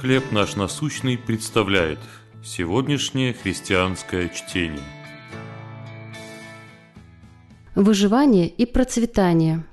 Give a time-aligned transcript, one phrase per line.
[0.00, 1.98] «Хлеб наш насущный» представляет
[2.44, 4.84] сегодняшнее христианское чтение.
[7.74, 9.64] Выживание и процветание.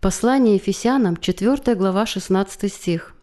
[0.00, 3.14] Послание Ефесянам, 4 глава, 16 стих.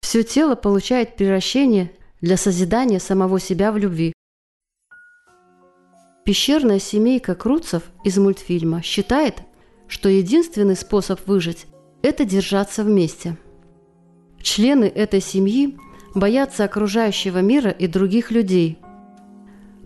[0.00, 1.92] Все тело получает превращение
[2.22, 4.14] для созидания самого себя в любви.
[6.24, 9.42] Пещерная семейка Круцев из мультфильма считает,
[9.86, 11.66] что единственный способ выжить–
[12.02, 13.36] это держаться вместе.
[14.46, 15.76] Члены этой семьи
[16.14, 18.78] боятся окружающего мира и других людей.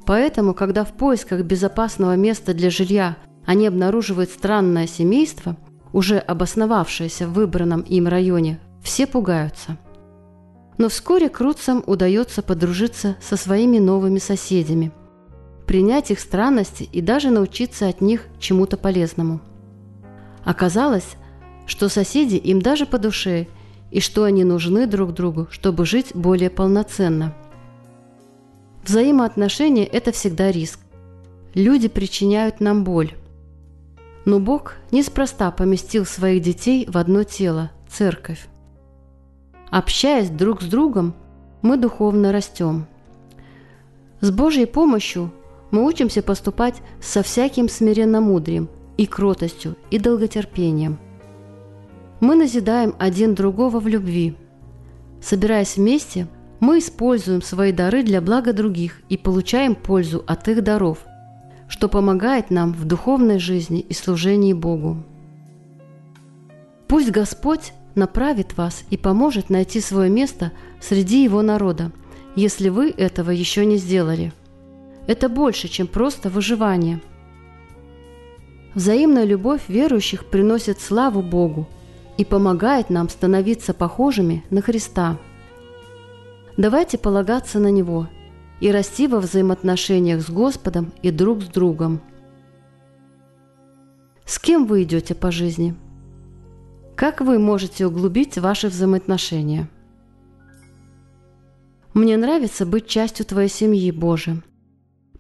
[0.05, 5.57] Поэтому, когда в поисках безопасного места для жилья они обнаруживают странное семейство,
[5.95, 9.79] уже обосновавшееся в выбранном им районе, все пугаются.
[10.77, 14.93] Но вскоре Круцам удается подружиться со своими новыми соседями,
[15.67, 19.41] принять их странности и даже научиться от них чему-то полезному–
[20.45, 21.17] Оказалось,
[21.67, 23.47] что соседи им даже по душе
[23.91, 27.35] и что они нужны друг другу, чтобы жить более полноценно.
[28.85, 30.81] Взаимоотношения– это всегда риск.
[31.55, 33.15] Люди причиняют нам боль.
[34.25, 38.47] Но Бог неспроста поместил своих детей в одно тело– церковь.
[39.71, 41.15] Общаясь друг с другом,
[41.63, 42.87] мы духовно растем.
[44.21, 45.33] С Божьей помощью
[45.71, 48.69] мы учимся поступать со всяким смиренномудрием–
[49.01, 50.99] и кротостью, и долготерпением.
[52.21, 54.37] Мы назидаем один другого в любви.
[55.23, 56.29] Собираясь вместе,
[56.61, 60.99] мы используем свои дары для блага других и получаем пользу от их даров,
[61.69, 65.03] что помогает нам в духовной жизни и служении Богу.
[66.89, 71.93] Пусть Господь направит вас и поможет найти свое место среди Его народа,
[72.37, 74.33] если вы этого еще не сделали.
[75.07, 77.01] Это больше, чем просто выживание–
[78.75, 81.69] Взаимная любовь верующих приносит славу Богу
[82.21, 85.19] и помогает нам становиться похожими на Христа.
[86.59, 88.09] Давайте полагаться на Него
[88.61, 92.03] и расти во взаимоотношениях с Господом и друг с другом.
[94.27, 95.75] С кем вы идете по жизни?
[96.95, 99.71] Как вы можете углубить ваши взаимоотношения?
[101.95, 104.43] Мне нравится быть частью Твоей семьи, Боже.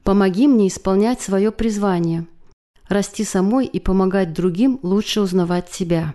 [0.05, 2.27] Помоги мне исполнять свое призвание–
[2.89, 6.15] расти самой и помогать другим лучше узнавать себя.